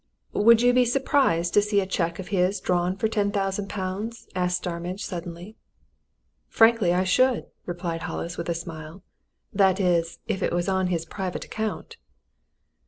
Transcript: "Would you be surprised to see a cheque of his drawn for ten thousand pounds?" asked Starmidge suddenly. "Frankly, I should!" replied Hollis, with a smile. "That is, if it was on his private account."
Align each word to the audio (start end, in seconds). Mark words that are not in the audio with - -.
"Would 0.33 0.63
you 0.63 0.73
be 0.73 0.83
surprised 0.83 1.53
to 1.53 1.61
see 1.61 1.79
a 1.79 1.85
cheque 1.85 2.17
of 2.17 2.29
his 2.29 2.59
drawn 2.59 2.95
for 2.97 3.07
ten 3.07 3.31
thousand 3.31 3.69
pounds?" 3.69 4.27
asked 4.33 4.57
Starmidge 4.57 5.05
suddenly. 5.05 5.57
"Frankly, 6.47 6.91
I 6.91 7.03
should!" 7.03 7.45
replied 7.67 8.01
Hollis, 8.01 8.35
with 8.35 8.49
a 8.49 8.55
smile. 8.55 9.03
"That 9.53 9.79
is, 9.79 10.17
if 10.27 10.41
it 10.41 10.53
was 10.53 10.67
on 10.67 10.87
his 10.87 11.05
private 11.05 11.45
account." 11.45 11.97